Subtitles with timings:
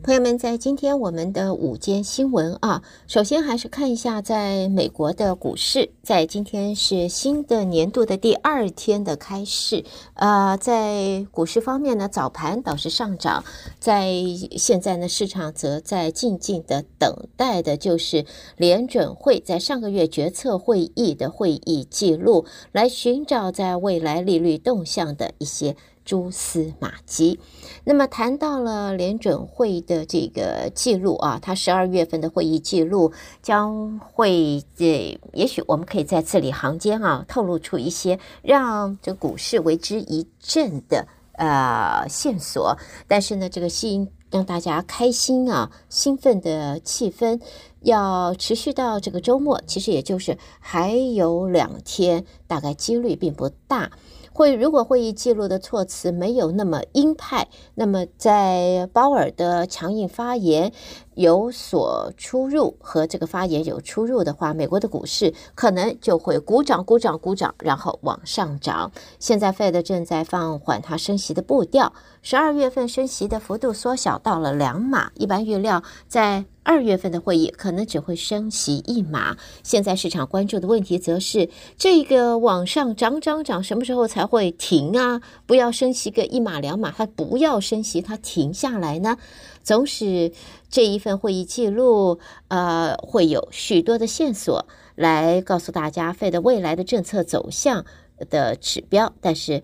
[0.00, 9.84] 朋友们，在今天我们的午间新闻啊，首先还是看一下在美国的股市，在今天是新的年度的第二天的开市，
[10.14, 13.44] 呃，在股市方面呢，早盘倒是上涨，
[13.78, 14.10] 在
[14.56, 18.24] 现在呢，市场则在静静的等待的就是
[18.56, 25.76] 联准会在上个月决策会议的会议记录，来寻找在未来利率动向的一些。
[26.08, 27.38] 蛛丝马迹。
[27.84, 33.12] 那么谈到了联准会的这个记录啊，它十二月份的会议记录
[33.42, 42.78] 将会这，也许我们可以在字里行间啊透露出一些让这股市为之一振的呃线索。
[43.06, 47.38] 但是呢，这个心让大家开心啊兴奋的气氛
[47.82, 53.92] 要持续到这个周末，其实也就是还有两天，大概几率并不大。
[54.32, 60.72] 会，如果会议记录的措辞没有那么鹰派，那么在鲍尔的强硬发言
[61.14, 68.92] 有所出入，和这个发言有出入的话，美国的股市可能就会鼓掌、鼓掌、鼓掌，然后往上涨。
[69.18, 76.44] 现在 Fed 正在放缓它升息的步调，十二月份升息的幅度缩小到了两码，一般预料在。
[76.62, 85.22] 二月份的会议可能只会升息一码，现在市场关注的问题则是这个往上涨涨涨，什么时候才会停啊？
[85.46, 89.16] 不要升息个一码两码，它不要升息，它停下来呢？
[89.62, 90.32] 总是
[90.68, 97.84] 这一份会议记录，呃，会有许多的线索来告诉大家费的未来的政策走向
[98.30, 99.62] 的指标，但是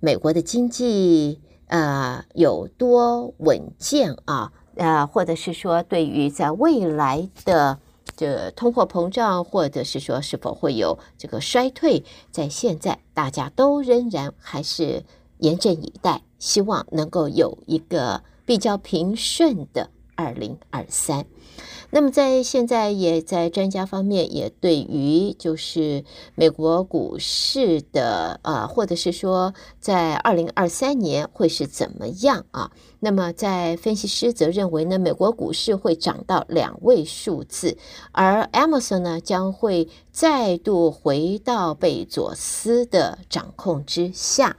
[0.00, 4.52] 美国的经济呃有多稳健啊？
[4.80, 7.78] 呃，或者是说，对于在未来的
[8.16, 15.04] 这通货膨胀，或者是说是否会有这个衰退，在现在大家都仍然还是
[15.36, 21.24] 严阵以待，希望能够有一个比较平顺的二零二三。
[21.92, 26.04] 那么在现在也在专家方面也对于就是
[26.36, 32.70] 美国股市的呃，或者是说在二零二三年会是怎么样啊？
[33.00, 37.76] 那么在分析师则认为呢，美国股市会涨到两位数字，
[38.12, 44.56] 而 Amazon 呢将会再度回到贝佐斯的掌控之下。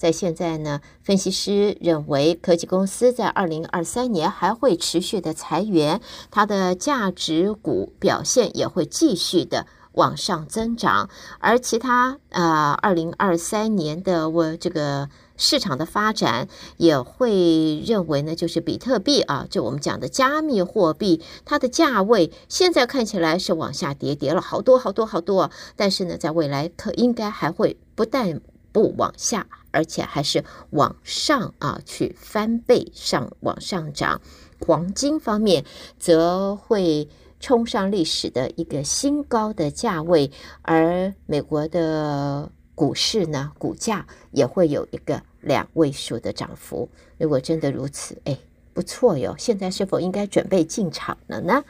[0.00, 6.00] 在现在呢，分析师认为科技公司在二零二三年还会持续的裁员，
[6.30, 28.40] 它的价值股表现也会继续的往上增长，而其他呃二零二三年的我这个市场的发展也会认为呢，就是比特币啊，就我们讲的加密货币，它的价位现在看起来是往下跌，跌了好多好多好多，但是呢，在未来可应该还会不但
[28.72, 29.46] 不往下。
[29.70, 34.20] 而且还是往上啊，去翻倍上往上涨。
[34.60, 35.64] 黄金方面
[35.98, 37.08] 则会
[37.40, 40.30] 冲上历史的一个新高的价位，
[40.62, 46.88] 而美国的股市呢，股价也会有一个两位数的涨幅。
[47.16, 48.38] 如果真的如此，哎，
[48.74, 49.34] 不错哟。
[49.38, 51.64] 现在是否应该准备进场了呢？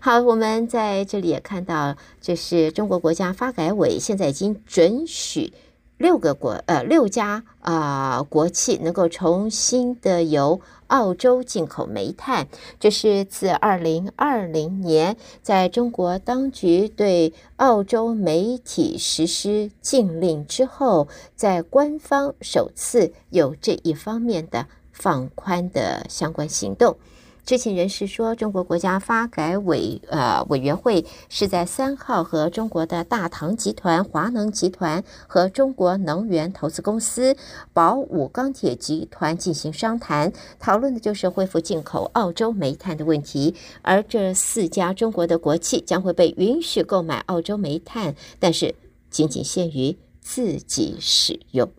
[0.00, 5.54] 好，我们在这里也看到，这是中国国家发改委现在已经准许。
[5.96, 12.46] 六个国呃六家啊、国企能够重新的由澳洲进口煤炭，
[12.78, 26.96] 这是自二零二零年在中国当局对澳洲媒体实施禁令之后，在官方首次有这一方面的放宽的相关行动。
[27.44, 37.36] 知情人士说，中国国家发改委呃委员会是在三号和中国的大唐集团、华能集团和中国能源投资公司、
[37.74, 43.54] 宝武钢铁集团进行商谈，讨论的就是恢复进口澳洲煤炭的问题。
[43.82, 48.74] 而这四家中国的国企将会被允许购买澳洲煤炭，但是
[49.10, 51.70] 仅仅限于自己使用。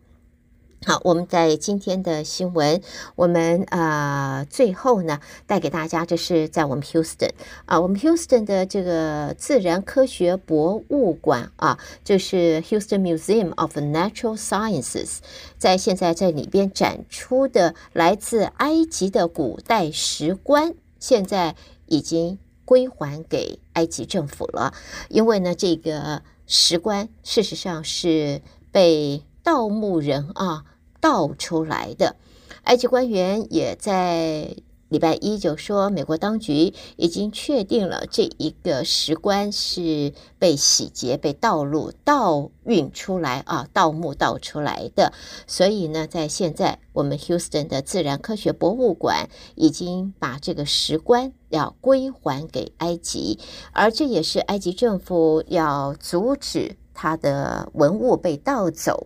[0.88, 2.80] 好，我们在今天的新闻，
[3.16, 7.32] 我们啊、呃、最后呢带给大家，这是在我们 Houston
[7.66, 15.18] 啊，我们 Houston 的这个自然科学博物馆啊，就是 Houston Museum of Natural Sciences，
[15.58, 21.56] 在现在在里边展出的来自埃及的古代石棺，现在
[21.88, 24.76] 已经归还给埃及政府了，
[25.10, 30.64] 因为呢这个石棺事实上是被盗墓人啊。
[31.06, 32.16] 盗出来的，
[32.64, 34.56] 埃及官员也在
[34.90, 45.14] 礼拜一就说，美国当局已经确定了这一个石棺是被洗劫、被盗录、盗运出来啊，盗墓盗出来的。
[45.46, 53.38] 所以呢，在现在，我们 Houston 的自然科学博物馆已经把这个石棺要归还给埃及，
[53.74, 59.06] 而这也是埃及政府要阻止他的文物被盗走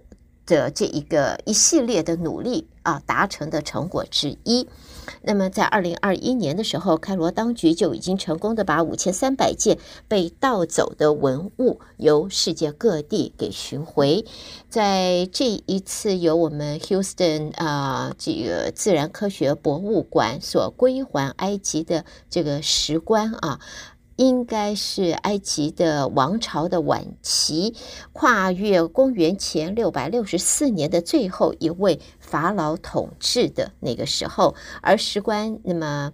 [0.50, 4.68] 的这一个一系列的努力啊达成的成果之一。
[5.24, 14.26] 那么，在二零二一年的时候，开罗当局就已经成功的把五千三百件被盗走的文物由世界各地给寻回。
[14.70, 23.60] 在这一次由我们 Houston 啊这个自然科学博物馆所归还埃及的这个石棺啊。
[24.20, 27.74] 应该是埃及的王朝的晚期，
[28.12, 36.12] 跨越公元前六百六十四年的最后一位法老统治的那个时候，而石棺那么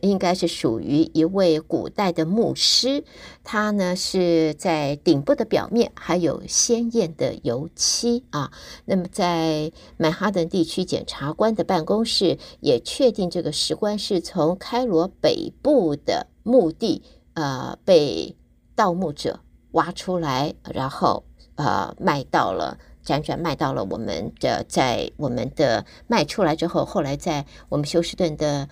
[0.00, 3.04] 应该是属于一位古代的牧师，
[3.44, 8.50] 他呢是在顶部的表面还有鲜艳的油漆啊。
[8.84, 17.04] 那么在曼哈顿地区检察官的办公室也确定，这个石棺是从开罗北部的墓地。
[17.34, 18.36] 呃，被
[18.74, 19.40] 盗墓者
[19.72, 21.24] 挖出来，然后
[21.56, 28.68] 呃卖到了，辗转卖到了我们的，在我们的卖出来之后，后来在我们休斯顿的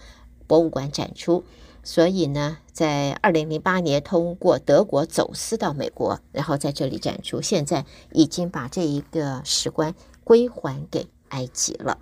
[0.47, 1.45] 博物馆展出。
[1.85, 7.43] 所以呢，在二零零八年通过德国走私到美国，然后在这里展出。
[7.43, 9.93] 现在已经把这一个石棺
[10.23, 11.99] 归还给埃及了。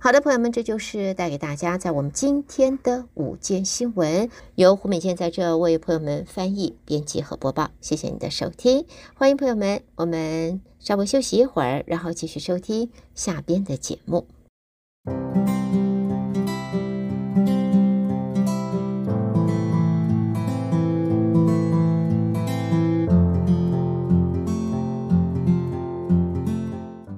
[0.00, 7.72] 好的，朋友们，这就是带给大家在我们今天的午间新闻，由胡美健在这为朋友们翻译、编辑和播报。
[7.80, 14.28] 谢谢你的收听，欢迎朋友们，我们稍微休息一会儿，然后继续收听下边的节目。